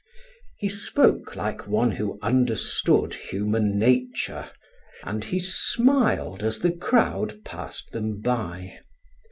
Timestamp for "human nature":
3.13-4.49